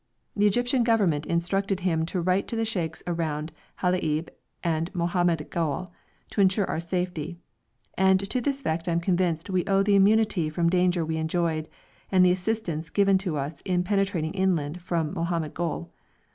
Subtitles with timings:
[0.35, 3.51] The Egyptian Government instructed him to write to the sheikhs around
[3.83, 4.29] Halaib
[4.63, 5.93] and Mohammed Gol
[6.31, 7.37] to insure our safety,
[7.95, 11.67] and to this fact I am convinced we owe the immunity from danger we enjoyed,
[12.11, 15.93] and the assistance given to us in penetrating inland from Mohammed Gol.